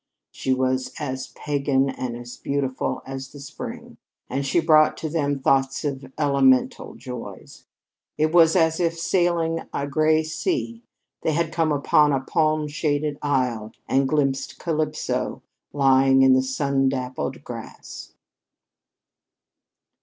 [0.31, 3.97] She was as pagan and as beautiful as the spring,
[4.31, 7.65] and she brought to them thoughts of elemental joys.
[8.17, 10.81] It was as if, sailing a gray sea,
[11.21, 16.89] they had come upon a palm shaded isle, and glimpsed Calypso lying on the sun
[16.89, 18.13] dappled grass.